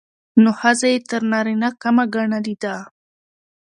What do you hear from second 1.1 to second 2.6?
نارينه کمه ګڼلې